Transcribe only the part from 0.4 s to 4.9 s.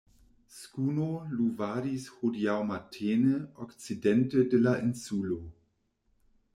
Skuno luvadis hodiaŭ matene okcidente de la